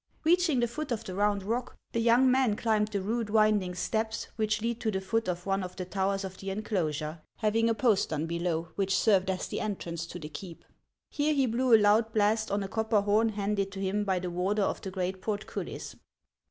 [0.23, 4.29] Reaching the foot of the round rock, the young man climbed the rude winding steps
[4.35, 7.75] which lead to the foot of one of the towers of the enclosure, having a
[7.75, 10.65] postern below, which served as the entrance to the keep.
[11.11, 14.31] Here he blew a loud blast on a copper horn handed to him by the
[14.31, 15.95] warder of the great portcullis.